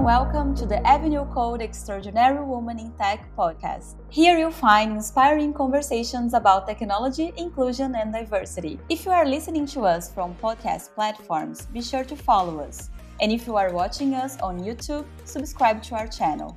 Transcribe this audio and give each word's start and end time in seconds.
and 0.00 0.06
welcome 0.06 0.54
to 0.54 0.64
the 0.64 0.80
Avenue 0.86 1.26
Code 1.26 1.60
Extraordinary 1.60 2.42
Woman 2.42 2.78
in 2.78 2.90
Tech 2.92 3.28
podcast. 3.36 3.96
Here 4.08 4.38
you'll 4.38 4.50
find 4.50 4.92
inspiring 4.92 5.52
conversations 5.52 6.32
about 6.32 6.66
technology, 6.66 7.34
inclusion, 7.36 7.94
and 7.94 8.10
diversity. 8.10 8.80
If 8.88 9.04
you 9.04 9.10
are 9.10 9.26
listening 9.26 9.66
to 9.66 9.82
us 9.82 10.10
from 10.10 10.34
podcast 10.36 10.94
platforms, 10.94 11.66
be 11.66 11.82
sure 11.82 12.04
to 12.04 12.16
follow 12.16 12.60
us. 12.60 12.88
And 13.20 13.30
if 13.30 13.46
you 13.46 13.56
are 13.56 13.74
watching 13.74 14.14
us 14.14 14.38
on 14.40 14.60
YouTube, 14.60 15.04
subscribe 15.24 15.82
to 15.82 15.96
our 15.96 16.06
channel. 16.06 16.56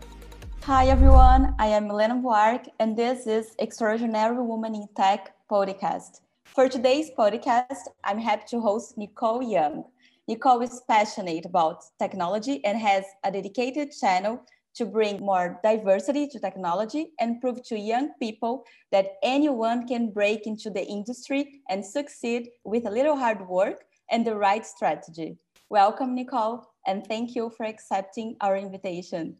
Hi 0.61 0.87
everyone, 0.87 1.53
I 1.59 1.67
am 1.67 1.89
Milena 1.89 2.15
Buarque, 2.15 2.69
and 2.79 2.95
this 2.95 3.27
is 3.27 3.55
Extraordinary 3.59 4.41
Woman 4.41 4.73
in 4.73 4.87
Tech 4.95 5.35
podcast. 5.51 6.21
For 6.45 6.69
today's 6.69 7.09
podcast, 7.17 7.89
I'm 8.05 8.19
happy 8.19 8.43
to 8.51 8.61
host 8.61 8.97
Nicole 8.97 9.43
Young. 9.43 9.83
Nicole 10.25 10.61
is 10.61 10.81
passionate 10.89 11.45
about 11.45 11.83
technology 11.99 12.63
and 12.63 12.77
has 12.77 13.03
a 13.25 13.31
dedicated 13.31 13.91
channel 13.91 14.41
to 14.73 14.85
bring 14.85 15.19
more 15.19 15.59
diversity 15.63 16.27
to 16.27 16.39
technology 16.39 17.11
and 17.19 17.41
prove 17.41 17.61
to 17.63 17.77
young 17.77 18.13
people 18.21 18.63
that 18.93 19.17
anyone 19.21 19.85
can 19.85 20.11
break 20.11 20.47
into 20.47 20.69
the 20.69 20.85
industry 20.85 21.61
and 21.69 21.85
succeed 21.85 22.47
with 22.63 22.85
a 22.85 22.89
little 22.89 23.17
hard 23.17 23.45
work 23.49 23.83
and 24.11 24.25
the 24.25 24.33
right 24.33 24.65
strategy. 24.65 25.37
Welcome, 25.69 26.15
Nicole, 26.15 26.71
and 26.87 27.05
thank 27.05 27.35
you 27.35 27.49
for 27.49 27.65
accepting 27.65 28.37
our 28.39 28.55
invitation. 28.55 29.35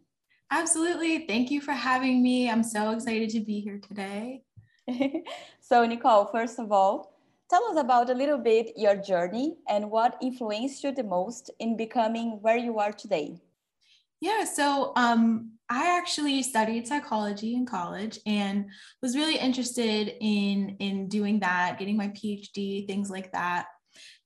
Absolutely. 0.52 1.26
Thank 1.28 1.50
you 1.50 1.62
for 1.62 1.72
having 1.72 2.22
me. 2.22 2.50
I'm 2.50 2.64
so 2.64 2.92
excited 2.92 3.30
to 3.30 3.40
be 3.40 3.62
here 3.62 3.80
today. 3.80 4.44
so, 5.62 5.86
Nicole, 5.86 6.26
first 6.26 6.60
of 6.60 6.74
all, 6.74 7.13
Tell 7.54 7.66
us 7.66 7.78
about 7.78 8.10
a 8.10 8.16
little 8.16 8.40
bit 8.40 8.72
your 8.76 8.96
journey 8.96 9.58
and 9.70 9.92
what 9.92 10.18
influenced 10.24 10.84
you 10.84 10.92
the 10.92 11.04
most 11.04 11.52
in 11.60 11.78
becoming 11.78 12.40
where 12.42 12.58
you 12.58 12.80
are 12.80 12.92
today. 12.92 13.40
Yeah, 14.20 14.44
so 14.44 14.92
um, 14.96 15.52
I 15.70 15.96
actually 15.96 16.42
studied 16.42 16.88
psychology 16.88 17.54
in 17.54 17.68
college 17.68 18.18
and 18.26 18.66
was 19.04 19.16
really 19.16 19.38
interested 19.38 20.16
in 20.20 20.78
in 20.80 21.08
doing 21.08 21.42
that, 21.42 21.78
getting 21.78 21.96
my 21.96 22.08
PhD, 22.08 22.88
things 22.88 23.12
like 23.12 23.32
that. 23.34 23.68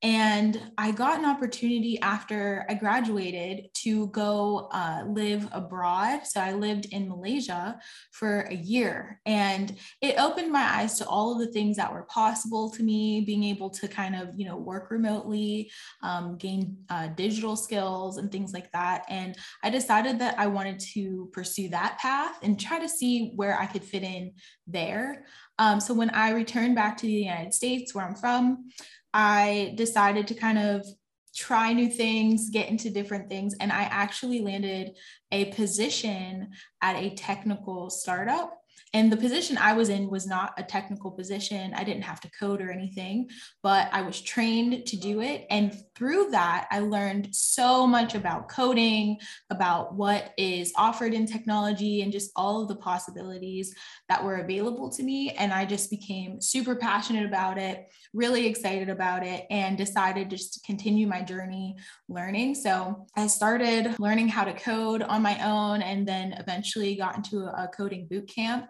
And 0.04 0.62
I 0.78 0.92
got 0.92 1.18
an 1.18 1.26
opportunity 1.26 2.00
after 2.02 2.68
I 2.70 2.76
graduated 2.76 3.74
to 3.76 4.08
go 4.08 4.70
uh, 4.72 5.04
live 5.08 5.48
abroad. 5.52 6.28
So 6.28 6.40
I 6.40 6.54
lived 6.54 6.86
in 6.92 7.10
Malaysia 7.10 7.80
for 8.12 8.42
a 8.42 8.54
year. 8.54 9.20
And 9.26 9.76
it 10.02 10.20
opened 10.20 10.52
my 10.52 10.62
eyes 10.62 11.00
to 11.00 11.08
all 11.08 11.34
of 11.34 11.40
the 11.40 11.52
things 11.52 11.78
that 11.78 11.92
were 11.92 12.04
possible 12.04 12.70
to 12.72 12.84
me, 12.84 13.22
being 13.22 13.44
able 13.44 13.72
to 13.72 13.88
kind 13.88 14.16
of, 14.16 14.30
you 14.38 14.46
know, 14.46 14.58
work 14.58 14.92
remotely, 14.92 15.72
um, 16.04 16.38
gain 16.38 16.78
uh, 16.92 17.08
digital 17.08 17.56
skills 17.56 18.18
and 18.18 18.32
things 18.32 18.54
like 18.54 18.72
that. 18.74 19.04
And 19.10 19.36
I 19.64 19.72
decided 19.72 20.20
that 20.20 20.38
I 20.38 20.46
wanted 20.46 20.80
to 20.94 21.30
pursue 21.34 21.70
that 21.70 21.98
path 21.98 22.38
and 22.44 22.60
try 22.60 22.78
to 22.80 22.90
see 22.90 23.32
where 23.36 23.60
I 23.60 23.66
could 23.66 23.84
fit 23.84 24.04
in 24.04 24.34
there. 24.68 25.26
Um, 25.58 25.80
so 25.80 25.96
when 25.96 26.12
I 26.12 26.32
returned 26.32 26.76
back 26.76 26.98
to 26.98 27.08
the 27.08 27.14
United 27.14 27.54
States, 27.54 27.96
where 27.96 28.06
I'm 28.06 28.14
from, 28.14 28.70
I 29.14 29.74
decided 29.76 30.28
to 30.28 30.36
kind 30.36 30.58
of 30.58 30.86
try 31.36 31.72
new 31.72 31.90
things, 31.90 32.50
get 32.50 32.70
into 32.70 32.90
different 32.90 33.30
things. 33.30 33.56
And 33.60 33.72
I 33.72 33.84
actually 33.84 34.42
landed 34.42 34.96
a 35.32 35.46
position 35.54 36.50
at 36.82 36.96
a 36.96 37.14
technical 37.16 37.90
startup 37.90 38.54
and 38.94 39.12
the 39.12 39.18
position 39.18 39.58
I 39.58 39.74
was 39.74 39.90
in 39.90 40.10
was 40.10 40.26
not 40.26 40.54
a 40.58 40.64
technical 40.64 41.12
position. 41.12 41.74
I 41.74 41.84
didn't 41.84 42.04
have 42.04 42.22
to 42.22 42.32
code 42.32 42.62
or 42.62 42.72
anything, 42.72 43.30
but 43.62 43.90
I 43.92 44.02
was 44.02 44.22
trained 44.22 44.86
to 44.86 44.98
do 44.98 45.22
it. 45.22 45.46
And 45.50 45.76
through 45.96 46.32
that, 46.32 46.68
I 46.72 46.80
learned 46.80 47.30
so 47.32 47.86
much 47.86 48.16
about 48.16 48.50
coding, 48.50 49.18
about 49.50 49.96
what 49.96 50.34
is 50.38 50.72
offered 50.76 51.14
in 51.14 51.26
technology, 51.26 52.02
and 52.02 52.12
just 52.12 52.32
all 52.36 52.62
of 52.62 52.70
the 52.70 52.76
possibilities 52.76 53.76
that 54.10 54.24
were 54.24 54.38
available 54.38 54.90
to 54.92 55.04
me. 55.04 55.32
And 55.32 55.52
I 55.52 55.66
just 55.66 55.90
became 55.90 56.42
super 56.42 56.76
passionate 56.76 57.26
about 57.26 57.58
it, 57.58 57.92
really 58.14 58.48
excited 58.48 58.90
about 58.90 59.26
it, 59.26 59.46
and 59.50 59.78
decided 59.78 60.30
just 60.30 60.54
to 60.54 60.60
continue 60.62 61.08
my 61.08 61.22
journey 61.22 61.76
learning. 62.08 62.56
So 62.56 63.06
I 63.16 63.28
started 63.28 64.00
learning 64.00 64.30
how 64.30 64.46
to 64.46 64.54
code 64.54 65.02
on 65.02 65.22
my 65.22 65.44
own 65.46 65.82
and 65.82 66.08
then 66.08 66.34
eventually 66.34 66.96
got 66.96 67.18
into 67.18 67.46
a 67.46 67.68
coding 67.68 68.08
boot 68.10 68.28
camp 68.34 68.67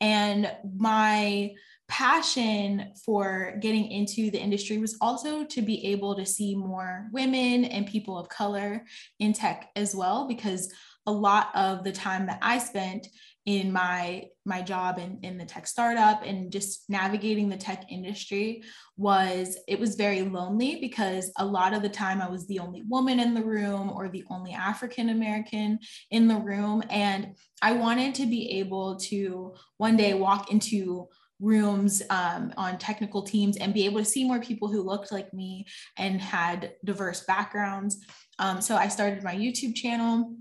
and 0.00 0.50
my 0.76 1.50
passion 1.88 2.92
for 3.04 3.56
getting 3.60 3.90
into 3.90 4.30
the 4.30 4.38
industry 4.38 4.76
was 4.78 4.96
also 5.00 5.44
to 5.44 5.62
be 5.62 5.86
able 5.86 6.14
to 6.14 6.26
see 6.26 6.54
more 6.54 7.08
women 7.12 7.64
and 7.64 7.86
people 7.86 8.18
of 8.18 8.28
color 8.28 8.84
in 9.18 9.32
tech 9.32 9.70
as 9.74 9.94
well, 9.94 10.28
because 10.28 10.72
a 11.06 11.12
lot 11.12 11.48
of 11.54 11.84
the 11.84 11.92
time 11.92 12.26
that 12.26 12.38
I 12.42 12.58
spent 12.58 13.06
in 13.48 13.72
my 13.72 14.22
my 14.44 14.60
job 14.60 14.98
in, 14.98 15.18
in 15.22 15.38
the 15.38 15.44
tech 15.46 15.66
startup 15.66 16.22
and 16.22 16.52
just 16.52 16.84
navigating 16.90 17.48
the 17.48 17.56
tech 17.56 17.86
industry 17.90 18.62
was 18.98 19.56
it 19.66 19.80
was 19.80 19.94
very 19.94 20.20
lonely 20.20 20.76
because 20.82 21.32
a 21.38 21.46
lot 21.46 21.72
of 21.72 21.80
the 21.80 21.88
time 21.88 22.20
I 22.20 22.28
was 22.28 22.46
the 22.46 22.58
only 22.58 22.82
woman 22.86 23.18
in 23.18 23.32
the 23.32 23.42
room 23.42 23.90
or 23.90 24.10
the 24.10 24.24
only 24.28 24.52
African 24.52 25.08
American 25.08 25.78
in 26.10 26.28
the 26.28 26.36
room. 26.36 26.82
And 26.90 27.36
I 27.62 27.72
wanted 27.72 28.14
to 28.16 28.26
be 28.26 28.58
able 28.58 28.96
to 28.96 29.54
one 29.78 29.96
day 29.96 30.12
walk 30.12 30.52
into 30.52 31.08
rooms 31.40 32.02
um, 32.10 32.52
on 32.58 32.76
technical 32.76 33.22
teams 33.22 33.56
and 33.56 33.72
be 33.72 33.86
able 33.86 34.00
to 34.00 34.04
see 34.04 34.26
more 34.26 34.40
people 34.40 34.68
who 34.68 34.82
looked 34.82 35.10
like 35.10 35.32
me 35.32 35.64
and 35.96 36.20
had 36.20 36.74
diverse 36.84 37.24
backgrounds. 37.24 37.96
Um, 38.38 38.60
so 38.60 38.76
I 38.76 38.88
started 38.88 39.24
my 39.24 39.34
YouTube 39.34 39.74
channel 39.74 40.36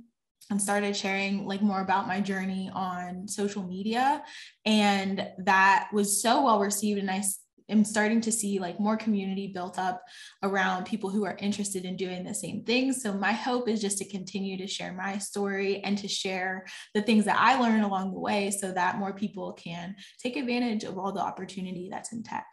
and 0.50 0.62
started 0.62 0.96
sharing 0.96 1.46
like 1.46 1.62
more 1.62 1.81
about 1.81 2.08
my 2.08 2.22
journey 2.22 2.69
on 2.74 3.28
social 3.28 3.63
media. 3.63 4.24
And 4.66 5.28
that 5.40 5.90
was 5.91 6.22
so 6.22 6.44
well 6.44 6.59
received 6.59 7.00
and 7.00 7.12
i 7.12 7.22
am 7.69 7.84
starting 7.84 8.22
to 8.22 8.31
see 8.31 8.59
like 8.59 8.80
more 8.80 8.96
community 8.96 9.47
built 9.47 9.78
up 9.78 10.02
around 10.44 10.86
people 10.86 11.09
who 11.09 11.25
are 11.25 11.38
interested 11.40 11.84
in 11.84 11.97
doing 11.97 12.24
the 12.24 12.34
same 12.34 12.63
things 12.63 13.02
so 13.02 13.13
my 13.13 13.34
hope 13.34 13.68
is 13.68 13.81
just 13.81 13.97
to 13.97 14.07
continue 14.07 14.57
to 14.57 14.68
share 14.68 14.94
my 14.94 15.18
story 15.18 15.81
and 15.84 15.97
to 15.97 16.07
share 16.07 16.66
the 16.94 17.02
things 17.02 17.25
that 17.25 17.38
i 17.38 17.59
learned 17.59 17.84
along 17.84 18.13
the 18.13 18.19
way 18.19 18.50
so 18.52 18.72
that 18.72 18.97
more 18.97 19.13
people 19.13 19.53
can 19.53 19.96
take 20.18 20.38
advantage 20.38 20.84
of 20.84 20.97
all 20.97 21.12
the 21.12 21.19
opportunity 21.19 21.90
that's 21.91 22.13
in 22.13 22.24
tech 22.24 22.46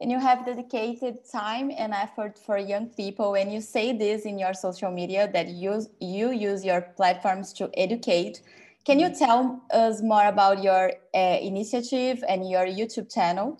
and 0.00 0.10
you 0.10 0.18
have 0.18 0.44
dedicated 0.44 1.18
time 1.30 1.70
and 1.76 1.92
effort 1.92 2.38
for 2.38 2.58
young 2.58 2.86
people 2.86 3.34
and 3.34 3.52
you 3.52 3.60
say 3.60 3.96
this 3.96 4.22
in 4.22 4.38
your 4.38 4.54
social 4.54 4.90
media 4.90 5.30
that 5.32 5.48
you, 5.48 5.86
you 6.00 6.32
use 6.32 6.64
your 6.64 6.80
platforms 6.96 7.52
to 7.52 7.70
educate 7.74 8.42
can 8.84 8.98
you 9.00 9.06
mm-hmm. 9.06 9.24
tell 9.24 9.62
us 9.70 10.02
more 10.02 10.26
about 10.26 10.62
your 10.62 10.92
uh, 11.14 11.38
initiative 11.40 12.22
and 12.28 12.48
your 12.50 12.66
youtube 12.66 13.12
channel 13.12 13.58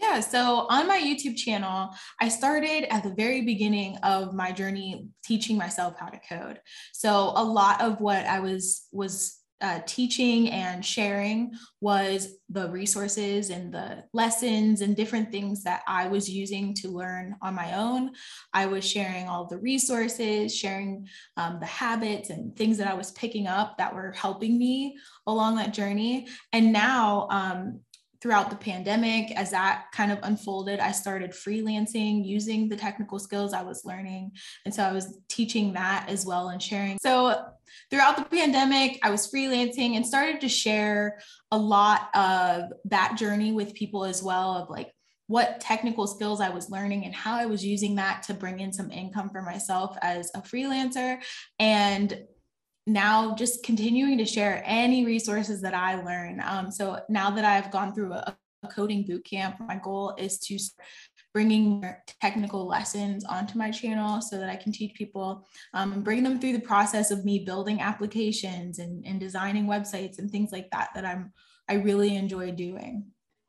yeah, 0.00 0.20
so 0.20 0.68
on 0.70 0.86
my 0.86 1.00
YouTube 1.00 1.36
channel, 1.36 1.90
I 2.20 2.28
started 2.28 2.86
at 2.92 3.02
the 3.02 3.10
very 3.10 3.40
beginning 3.40 3.96
of 4.04 4.32
my 4.32 4.52
journey 4.52 5.08
teaching 5.24 5.56
myself 5.56 5.96
how 5.98 6.06
to 6.06 6.20
code. 6.20 6.60
So 6.92 7.32
a 7.34 7.42
lot 7.42 7.80
of 7.80 8.00
what 8.00 8.24
I 8.24 8.38
was 8.38 8.86
was 8.92 9.37
uh, 9.60 9.80
teaching 9.86 10.50
and 10.50 10.84
sharing 10.84 11.52
was 11.80 12.36
the 12.48 12.68
resources 12.70 13.50
and 13.50 13.72
the 13.72 14.04
lessons 14.12 14.80
and 14.80 14.96
different 14.96 15.32
things 15.32 15.64
that 15.64 15.82
I 15.86 16.06
was 16.06 16.30
using 16.30 16.74
to 16.74 16.88
learn 16.88 17.36
on 17.42 17.54
my 17.54 17.74
own. 17.74 18.12
I 18.52 18.66
was 18.66 18.88
sharing 18.88 19.28
all 19.28 19.46
the 19.46 19.58
resources, 19.58 20.56
sharing 20.56 21.08
um, 21.36 21.58
the 21.60 21.66
habits 21.66 22.30
and 22.30 22.56
things 22.56 22.78
that 22.78 22.86
I 22.86 22.94
was 22.94 23.10
picking 23.12 23.46
up 23.46 23.78
that 23.78 23.94
were 23.94 24.12
helping 24.12 24.58
me 24.58 24.96
along 25.26 25.56
that 25.56 25.74
journey. 25.74 26.28
And 26.52 26.72
now, 26.72 27.26
um, 27.30 27.80
throughout 28.20 28.50
the 28.50 28.56
pandemic, 28.56 29.30
as 29.32 29.50
that 29.52 29.86
kind 29.92 30.10
of 30.10 30.18
unfolded, 30.22 30.80
I 30.80 30.92
started 30.92 31.30
freelancing 31.30 32.24
using 32.26 32.68
the 32.68 32.76
technical 32.76 33.18
skills 33.18 33.52
I 33.52 33.62
was 33.62 33.84
learning. 33.84 34.32
And 34.64 34.74
so 34.74 34.82
I 34.82 34.92
was 34.92 35.18
teaching 35.28 35.72
that 35.74 36.08
as 36.08 36.26
well 36.26 36.48
and 36.48 36.60
sharing. 36.60 36.98
So 37.00 37.44
throughout 37.90 38.16
the 38.16 38.24
pandemic, 38.24 38.98
I 39.02 39.10
was 39.10 39.30
freelancing 39.30 39.96
and 39.96 40.06
started 40.06 40.40
to 40.40 40.48
share 40.48 41.20
a 41.52 41.58
lot 41.58 42.10
of 42.14 42.72
that 42.86 43.16
journey 43.16 43.52
with 43.52 43.74
people 43.74 44.04
as 44.04 44.22
well 44.22 44.54
of 44.54 44.68
like 44.68 44.92
what 45.28 45.60
technical 45.60 46.06
skills 46.06 46.40
I 46.40 46.48
was 46.48 46.70
learning 46.70 47.04
and 47.04 47.14
how 47.14 47.36
I 47.36 47.46
was 47.46 47.64
using 47.64 47.96
that 47.96 48.22
to 48.24 48.34
bring 48.34 48.60
in 48.60 48.72
some 48.72 48.90
income 48.90 49.28
for 49.30 49.42
myself 49.42 49.96
as 50.02 50.30
a 50.34 50.40
freelancer. 50.40 51.18
And 51.58 52.18
now 52.88 53.34
just 53.34 53.62
continuing 53.62 54.18
to 54.18 54.24
share 54.24 54.62
any 54.64 55.04
resources 55.04 55.60
that 55.62 55.74
I 55.74 56.02
learn. 56.02 56.42
Um, 56.44 56.70
so 56.70 57.00
now 57.08 57.30
that 57.30 57.44
I've 57.44 57.70
gone 57.70 57.94
through 57.94 58.12
a, 58.12 58.36
a 58.62 58.68
coding 58.68 59.04
boot 59.04 59.24
camp, 59.24 59.56
my 59.60 59.76
goal 59.76 60.14
is 60.18 60.38
to 60.40 60.58
bringing 61.34 61.84
technical 62.20 62.66
lessons 62.66 63.24
onto 63.24 63.58
my 63.58 63.70
channel 63.70 64.20
so 64.20 64.38
that 64.38 64.48
I 64.48 64.56
can 64.56 64.72
teach 64.72 64.94
people 64.94 65.46
um, 65.74 65.92
and 65.92 66.02
bring 66.02 66.22
them 66.22 66.40
through 66.40 66.54
the 66.54 66.60
process 66.60 67.10
of 67.10 67.24
me 67.24 67.44
building 67.44 67.80
applications 67.80 68.78
and, 68.78 69.04
and 69.06 69.20
designing 69.20 69.66
websites 69.66 70.18
and 70.18 70.30
things 70.30 70.50
like 70.50 70.70
that 70.72 70.88
that 70.94 71.04
I'm 71.04 71.32
I 71.68 71.74
really 71.74 72.16
enjoy 72.16 72.52
doing. 72.52 73.04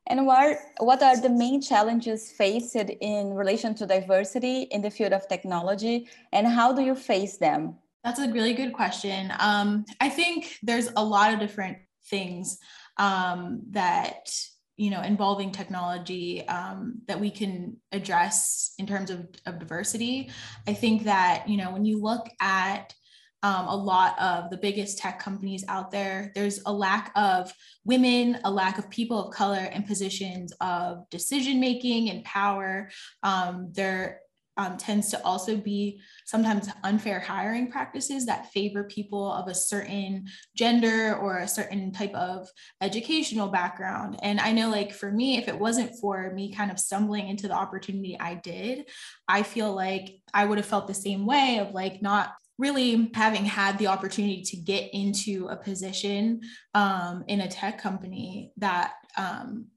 And 0.06 0.26
what, 0.26 0.58
what 0.78 1.02
are 1.02 1.20
the 1.20 1.30
main 1.30 1.62
challenges 1.62 2.32
faced 2.32 2.76
in 2.76 3.32
relation 3.32 3.74
to 3.76 3.86
diversity 3.86 4.62
in 4.62 4.82
the 4.82 4.90
field 4.90 5.12
of 5.12 5.28
technology 5.28 6.08
and 6.32 6.46
how 6.46 6.72
do 6.72 6.82
you 6.82 6.94
face 6.94 7.38
them? 7.38 7.76
That's 8.04 8.20
a 8.20 8.30
really 8.30 8.54
good 8.54 8.72
question. 8.72 9.32
Um, 9.38 9.84
I 10.00 10.08
think 10.08 10.56
there's 10.62 10.88
a 10.96 11.04
lot 11.04 11.34
of 11.34 11.40
different 11.40 11.78
things 12.08 12.58
um, 12.96 13.62
that 13.70 14.30
you 14.76 14.90
know 14.90 15.02
involving 15.02 15.52
technology 15.52 16.46
um, 16.48 17.02
that 17.06 17.20
we 17.20 17.30
can 17.30 17.76
address 17.92 18.72
in 18.78 18.86
terms 18.86 19.10
of, 19.10 19.28
of 19.46 19.58
diversity. 19.58 20.30
I 20.66 20.72
think 20.72 21.04
that 21.04 21.48
you 21.48 21.58
know 21.58 21.72
when 21.72 21.84
you 21.84 22.00
look 22.00 22.28
at 22.40 22.94
um, 23.42 23.68
a 23.68 23.76
lot 23.76 24.18
of 24.20 24.50
the 24.50 24.56
biggest 24.56 24.98
tech 24.98 25.18
companies 25.18 25.64
out 25.66 25.90
there. 25.90 26.30
There's 26.34 26.60
a 26.66 26.72
lack 26.72 27.10
of 27.16 27.52
women, 27.84 28.38
a 28.44 28.50
lack 28.50 28.78
of 28.78 28.90
people 28.90 29.24
of 29.28 29.34
color 29.34 29.64
in 29.64 29.82
positions 29.84 30.52
of 30.60 31.08
decision 31.08 31.58
making 31.58 32.10
and 32.10 32.22
power. 32.24 32.90
Um, 33.22 33.70
there 33.72 34.20
um, 34.60 34.76
tends 34.76 35.08
to 35.10 35.24
also 35.24 35.56
be 35.56 36.02
sometimes 36.26 36.68
unfair 36.84 37.18
hiring 37.18 37.70
practices 37.70 38.26
that 38.26 38.52
favor 38.52 38.84
people 38.84 39.32
of 39.32 39.48
a 39.48 39.54
certain 39.54 40.26
gender 40.54 41.16
or 41.16 41.38
a 41.38 41.48
certain 41.48 41.92
type 41.92 42.12
of 42.14 42.46
educational 42.82 43.48
background. 43.48 44.18
And 44.22 44.38
I 44.38 44.52
know, 44.52 44.68
like, 44.68 44.92
for 44.92 45.10
me, 45.10 45.38
if 45.38 45.48
it 45.48 45.58
wasn't 45.58 45.98
for 45.98 46.30
me 46.34 46.52
kind 46.52 46.70
of 46.70 46.78
stumbling 46.78 47.28
into 47.28 47.48
the 47.48 47.54
opportunity 47.54 48.18
I 48.20 48.34
did, 48.34 48.86
I 49.26 49.44
feel 49.44 49.74
like 49.74 50.20
I 50.34 50.44
would 50.44 50.58
have 50.58 50.66
felt 50.66 50.86
the 50.86 50.94
same 50.94 51.24
way 51.24 51.58
of 51.60 51.72
like 51.72 52.02
not 52.02 52.34
really 52.58 53.10
having 53.14 53.46
had 53.46 53.78
the 53.78 53.86
opportunity 53.86 54.42
to 54.42 54.56
get 54.58 54.90
into 54.92 55.46
a 55.48 55.56
position 55.56 56.42
um, 56.74 57.24
in 57.28 57.40
a 57.40 57.48
tech 57.48 57.80
company 57.80 58.52
that 58.58 58.92
um, 59.16 59.68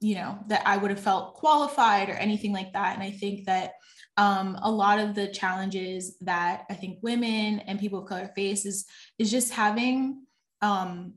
you 0.00 0.14
know 0.14 0.38
that 0.48 0.62
i 0.66 0.76
would 0.76 0.90
have 0.90 1.00
felt 1.00 1.34
qualified 1.34 2.08
or 2.08 2.14
anything 2.14 2.52
like 2.52 2.72
that 2.72 2.94
and 2.94 3.02
i 3.02 3.10
think 3.10 3.44
that 3.44 3.74
um, 4.20 4.58
a 4.62 4.70
lot 4.70 4.98
of 4.98 5.14
the 5.14 5.28
challenges 5.28 6.16
that 6.20 6.64
i 6.70 6.74
think 6.74 6.98
women 7.02 7.60
and 7.60 7.80
people 7.80 8.00
of 8.00 8.08
color 8.08 8.30
face 8.34 8.64
is 8.64 8.86
is 9.18 9.30
just 9.30 9.52
having 9.52 10.22
um, 10.62 11.14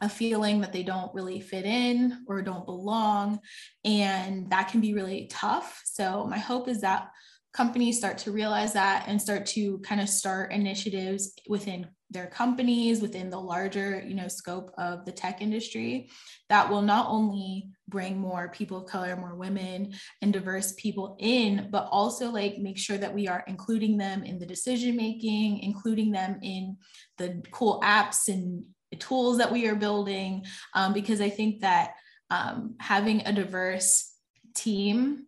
a 0.00 0.08
feeling 0.08 0.60
that 0.60 0.72
they 0.72 0.82
don't 0.82 1.14
really 1.14 1.40
fit 1.40 1.64
in 1.64 2.24
or 2.26 2.42
don't 2.42 2.66
belong 2.66 3.40
and 3.84 4.50
that 4.50 4.68
can 4.68 4.80
be 4.80 4.92
really 4.92 5.26
tough. 5.30 5.80
So 5.84 6.26
my 6.26 6.38
hope 6.38 6.68
is 6.68 6.82
that 6.82 7.08
companies 7.54 7.96
start 7.96 8.18
to 8.18 8.32
realize 8.32 8.74
that 8.74 9.04
and 9.06 9.20
start 9.20 9.46
to 9.46 9.78
kind 9.78 10.00
of 10.00 10.08
start 10.08 10.52
initiatives 10.52 11.32
within 11.48 11.86
their 12.10 12.26
companies 12.26 13.00
within 13.00 13.30
the 13.30 13.40
larger 13.40 14.00
you 14.06 14.14
know 14.14 14.28
scope 14.28 14.70
of 14.78 15.04
the 15.04 15.10
tech 15.10 15.40
industry 15.42 16.08
that 16.48 16.70
will 16.70 16.82
not 16.82 17.06
only 17.08 17.68
bring 17.88 18.18
more 18.18 18.48
people 18.48 18.78
of 18.78 18.86
color 18.86 19.16
more 19.16 19.34
women 19.34 19.92
and 20.22 20.32
diverse 20.32 20.72
people 20.76 21.16
in 21.20 21.68
but 21.70 21.88
also 21.90 22.30
like 22.30 22.58
make 22.58 22.78
sure 22.78 22.98
that 22.98 23.14
we 23.14 23.28
are 23.28 23.44
including 23.46 23.96
them 23.96 24.24
in 24.24 24.38
the 24.38 24.46
decision 24.46 24.96
making 24.96 25.58
including 25.60 26.10
them 26.10 26.38
in 26.42 26.76
the 27.18 27.42
cool 27.52 27.80
apps 27.82 28.28
and 28.28 28.64
tools 28.98 29.38
that 29.38 29.52
we 29.52 29.66
are 29.66 29.74
building 29.74 30.44
um, 30.74 30.92
because 30.92 31.20
i 31.20 31.28
think 31.28 31.60
that 31.60 31.92
um, 32.30 32.74
having 32.80 33.20
a 33.24 33.32
diverse 33.32 34.12
team 34.54 35.26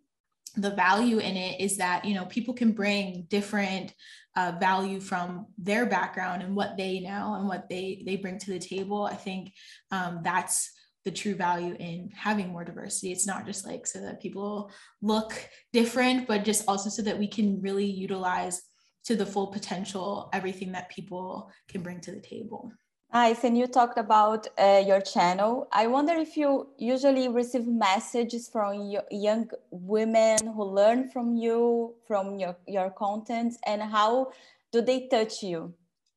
the 0.57 0.71
value 0.71 1.19
in 1.19 1.37
it 1.37 1.61
is 1.61 1.77
that 1.77 2.05
you 2.05 2.15
know 2.15 2.25
people 2.27 2.55
can 2.55 2.73
bring 2.73 3.27
different 3.29 3.95
uh, 4.39 4.53
value 4.61 5.01
from 5.01 5.47
their 5.59 5.85
background 5.85 6.43
and 6.43 6.55
what 6.55 6.77
they 6.77 7.01
know 7.01 7.35
and 7.35 7.49
what 7.49 7.69
they 7.69 8.03
they 8.07 8.15
bring 8.15 8.39
to 8.39 8.53
the 8.53 8.59
table. 8.61 9.05
I 9.05 9.17
think 9.17 9.53
um, 9.91 10.21
that's 10.23 10.71
the 11.09 11.21
true 11.23 11.35
value 11.35 11.75
in 11.79 12.11
having 12.15 12.49
more 12.49 12.65
diversity 12.65 13.11
it's 13.11 13.27
not 13.27 13.47
just 13.47 13.67
like 13.67 13.87
so 13.87 13.99
that 13.99 14.21
people 14.21 14.71
look 15.01 15.33
different 15.73 16.29
but 16.29 16.45
just 16.45 16.65
also 16.69 16.91
so 16.91 17.01
that 17.01 17.19
we 17.19 17.27
can 17.27 17.63
really 17.63 17.87
utilize 17.87 18.61
to 19.05 19.17
the 19.17 19.25
full 19.25 19.47
potential 19.47 20.29
everything 20.35 20.71
that 20.71 20.91
people 20.91 21.51
can 21.67 21.81
bring 21.83 21.99
to 21.99 22.13
the 22.13 22.21
table 22.21 22.71
Nice. 23.11 23.43
And 23.43 23.57
you 23.57 23.67
talked 23.67 23.97
about 23.97 24.49
uh, 24.59 24.83
your 24.87 25.01
channel. 25.01 25.67
I 25.73 25.87
wonder 25.87 26.13
if 26.13 26.37
you 26.37 26.69
usually 26.77 27.27
receive 27.29 27.67
messages 27.67 28.51
from 28.51 28.95
young 29.11 29.49
women 29.71 30.37
who 30.55 30.63
learn 30.63 31.09
from 31.09 31.35
you, 31.35 31.95
from 32.07 32.39
your, 32.39 32.55
your 32.67 32.91
content, 32.91 33.57
and 33.65 33.81
how 33.81 34.33
do 34.73 34.83
they 34.83 35.09
touch 35.09 35.43
you? 35.43 35.73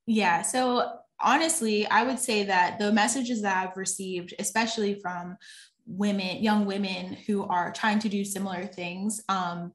Yeah. 0.05 0.41
So, 0.41 0.99
honestly, 1.23 1.87
I 1.87 2.03
would 2.03 2.19
say 2.19 2.43
that 2.43 2.79
the 2.79 2.91
messages 2.91 3.41
that 3.41 3.57
I've 3.57 3.77
received, 3.77 4.33
especially 4.39 4.99
from 4.99 5.37
women, 5.85 6.43
young 6.43 6.65
women 6.65 7.17
who 7.27 7.43
are 7.43 7.71
trying 7.71 7.99
to 7.99 8.09
do 8.09 8.23
similar 8.23 8.65
things, 8.65 9.21
um, 9.29 9.73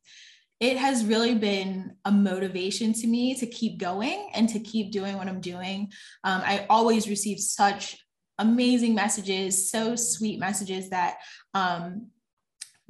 it 0.58 0.78
has 0.78 1.04
really 1.04 1.34
been 1.34 1.96
a 2.04 2.10
motivation 2.10 2.92
to 2.94 3.06
me 3.06 3.34
to 3.34 3.46
keep 3.46 3.78
going 3.78 4.30
and 4.34 4.48
to 4.48 4.58
keep 4.58 4.90
doing 4.90 5.16
what 5.16 5.28
I'm 5.28 5.40
doing. 5.40 5.92
Um, 6.24 6.42
I 6.44 6.66
always 6.70 7.08
receive 7.08 7.38
such 7.40 7.98
amazing 8.38 8.94
messages, 8.94 9.70
so 9.70 9.96
sweet 9.96 10.38
messages 10.38 10.90
that 10.90 11.18
um, 11.52 12.08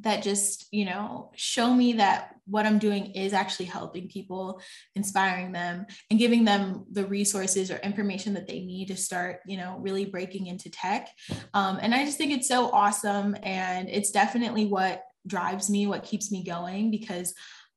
that 0.01 0.23
just 0.23 0.67
you 0.73 0.85
know 0.85 1.31
show 1.37 1.73
me 1.73 1.95
that 1.95 2.35
what 2.47 2.67
I'm 2.67 2.79
doing 2.79 3.07
is 3.13 3.33
actually 3.33 3.67
helping 3.67 4.09
people, 4.09 4.61
inspiring 4.95 5.53
them, 5.53 5.87
and 6.11 6.19
giving 6.19 6.45
them 6.45 6.85
the 6.93 7.05
resources 7.05 7.71
or 7.71 7.77
information 7.79 8.35
that 8.35 8.47
they 8.47 8.61
need 8.61 8.89
to 8.89 8.97
start, 8.97 9.41
you 9.47 9.57
know, 9.57 9.79
really 9.81 10.05
breaking 10.05 10.47
into 10.47 10.71
tech. 10.71 11.09
Um, 11.55 11.79
and 11.83 11.93
I 11.93 12.05
just 12.05 12.19
think 12.19 12.33
it's 12.33 12.49
so 12.49 12.71
awesome, 12.71 13.37
and 13.43 13.89
it's 13.89 14.11
definitely 14.11 14.67
what 14.67 15.03
drives 15.27 15.69
me, 15.69 15.87
what 15.87 16.05
keeps 16.05 16.31
me 16.31 16.45
going, 16.45 16.91
because 16.91 17.35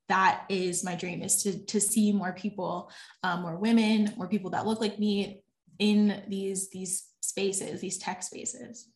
that 0.09 0.43
is 0.49 0.83
my 0.83 0.95
dream 0.95 1.21
is 1.21 1.43
to 1.43 1.65
to 1.65 1.79
see 1.79 2.11
more 2.11 2.33
people 2.33 2.91
um, 3.23 3.43
more 3.43 3.57
women 3.57 4.11
more 4.17 4.27
people 4.27 4.49
that 4.49 4.65
look 4.65 4.81
like 4.81 4.97
me 4.97 5.43
in 5.77 6.23
these 6.27 6.69
these 6.71 7.05
spaces 7.21 7.79
these 7.79 7.99
tech 7.99 8.23
spaces 8.23 8.89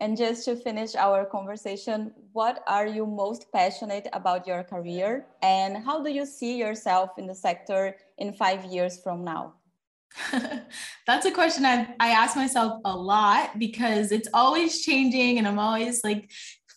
and 0.00 0.16
just 0.16 0.44
to 0.44 0.56
finish 0.56 0.94
our 0.94 1.24
conversation 1.24 2.12
what 2.32 2.62
are 2.66 2.86
you 2.86 3.06
most 3.06 3.46
passionate 3.52 4.08
about 4.12 4.46
your 4.46 4.62
career 4.62 5.26
and 5.42 5.76
how 5.76 6.02
do 6.02 6.10
you 6.10 6.26
see 6.26 6.56
yourself 6.56 7.10
in 7.18 7.26
the 7.26 7.34
sector 7.34 7.96
in 8.18 8.32
five 8.32 8.64
years 8.64 9.00
from 9.02 9.24
now 9.24 9.54
That's 11.06 11.26
a 11.26 11.30
question 11.30 11.64
I 11.64 11.94
I 12.00 12.08
ask 12.08 12.34
myself 12.34 12.80
a 12.84 12.96
lot 12.96 13.58
because 13.60 14.10
it's 14.10 14.28
always 14.34 14.82
changing 14.82 15.38
and 15.38 15.46
I'm 15.46 15.60
always 15.60 16.02
like 16.02 16.30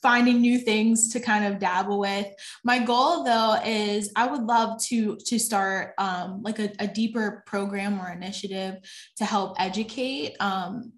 finding 0.03 0.41
new 0.41 0.59
things 0.59 1.09
to 1.13 1.19
kind 1.19 1.45
of 1.45 1.59
dabble 1.59 1.97
with. 1.97 2.27
My 2.63 2.77
goal 2.77 3.23
though 3.23 3.57
is 3.65 4.11
I 4.15 4.27
would 4.27 4.43
love 4.43 4.79
to 4.89 5.17
to 5.25 5.39
start 5.39 5.93
um, 5.97 6.43
like 6.43 6.59
a, 6.59 6.71
a, 6.79 6.87
deeper 6.87 7.43
program 7.47 7.99
or 7.99 8.11
initiative 8.11 8.75
to 9.15 9.25
help 9.25 9.55
educate 9.59 10.35
um, 10.41 10.91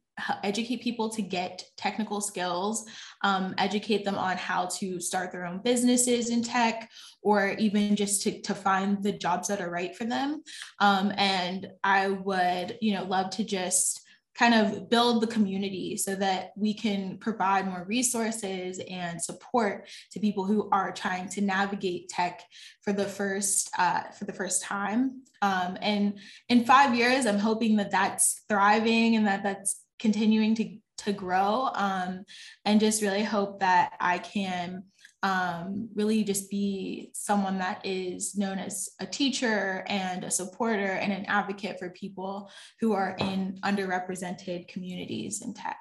educate 0.43 0.81
people 0.81 1.09
to 1.09 1.21
get 1.21 1.63
technical 1.77 2.21
skills, 2.21 2.85
um, 3.23 3.53
educate 3.57 4.05
them 4.05 4.15
on 4.15 4.37
how 4.37 4.65
to 4.65 4.99
start 4.99 5.31
their 5.31 5.45
own 5.45 5.59
businesses 5.63 6.29
in 6.29 6.43
tech, 6.43 6.89
or 7.21 7.55
even 7.57 7.95
just 7.95 8.21
to, 8.23 8.41
to 8.41 8.55
find 8.55 9.03
the 9.03 9.11
jobs 9.11 9.47
that 9.47 9.61
are 9.61 9.69
right 9.69 9.95
for 9.95 10.05
them. 10.05 10.41
Um, 10.79 11.11
and 11.17 11.67
I 11.83 12.09
would, 12.09 12.77
you 12.81 12.93
know, 12.93 13.03
love 13.03 13.29
to 13.31 13.43
just 13.43 14.01
kind 14.37 14.53
of 14.53 14.89
build 14.89 15.21
the 15.21 15.27
community 15.27 15.95
so 15.95 16.13
that 16.13 16.51
we 16.57 16.73
can 16.73 17.17
provide 17.17 17.67
more 17.67 17.85
resources 17.87 18.81
and 18.89 19.21
support 19.21 19.87
to 20.11 20.19
people 20.19 20.45
who 20.45 20.69
are 20.71 20.91
trying 20.91 21.29
to 21.29 21.41
navigate 21.41 22.09
tech 22.09 22.41
for 22.81 22.91
the 22.91 23.05
first 23.05 23.69
uh, 23.77 24.03
for 24.11 24.25
the 24.25 24.33
first 24.33 24.61
time 24.61 25.21
um, 25.41 25.77
and 25.81 26.19
in 26.49 26.65
five 26.65 26.93
years 26.93 27.25
i'm 27.25 27.39
hoping 27.39 27.77
that 27.77 27.91
that's 27.91 28.43
thriving 28.49 29.15
and 29.15 29.25
that 29.25 29.41
that's 29.41 29.84
continuing 29.99 30.55
to 30.55 30.77
to 30.97 31.11
grow 31.11 31.69
um, 31.75 32.23
and 32.63 32.79
just 32.79 33.01
really 33.01 33.23
hope 33.23 33.59
that 33.59 33.93
i 33.99 34.17
can 34.17 34.83
um, 35.25 35.89
really 35.95 36.23
just 36.23 36.51
be 36.51 37.09
someone 37.13 37.57
that 37.57 37.81
is 37.83 38.37
known 38.37 38.59
as 38.59 38.89
a 38.99 39.07
teacher 39.07 39.83
and 39.87 40.23
a 40.23 40.29
supporter 40.29 40.91
and 41.01 41.11
an 41.11 41.25
advocate 41.25 41.79
for 41.79 41.89
people 41.89 42.51
who 42.79 42.93
are 42.93 43.15
in 43.19 43.57
underrepresented 43.63 44.67
communities 44.67 45.41
in 45.41 45.55
tech. 45.55 45.79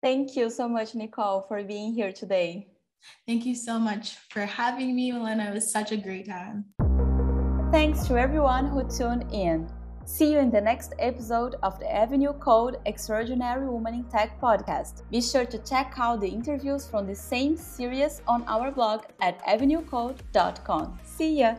Thank 0.00 0.36
you 0.36 0.48
so 0.48 0.68
much, 0.68 0.94
Nicole, 0.94 1.44
for 1.48 1.64
being 1.64 1.92
here 1.92 2.12
today. 2.12 2.68
Thank 3.26 3.46
you 3.46 3.56
so 3.56 3.80
much 3.80 4.16
for 4.30 4.46
having 4.46 4.94
me, 4.94 5.10
Elena. 5.10 5.50
It 5.50 5.54
was 5.54 5.72
such 5.72 5.90
a 5.90 5.96
great 5.96 6.28
time. 6.28 6.66
Thanks 7.72 8.06
to 8.06 8.16
everyone 8.16 8.66
who 8.66 8.88
tuned 8.88 9.32
in. 9.32 9.68
See 10.08 10.32
you 10.32 10.38
in 10.38 10.50
the 10.50 10.60
next 10.62 10.94
episode 10.98 11.56
of 11.62 11.78
the 11.78 11.94
Avenue 11.94 12.32
Code 12.32 12.78
Extraordinary 12.86 13.68
Woman 13.68 13.92
in 13.92 14.04
Tech 14.04 14.40
podcast. 14.40 15.02
Be 15.10 15.20
sure 15.20 15.44
to 15.44 15.58
check 15.58 15.92
out 15.98 16.22
the 16.22 16.28
interviews 16.28 16.86
from 16.86 17.06
the 17.06 17.14
same 17.14 17.58
series 17.58 18.22
on 18.26 18.42
our 18.48 18.70
blog 18.70 19.02
at 19.20 19.38
avenuecode.com. 19.44 20.98
See 21.04 21.40
ya! 21.40 21.56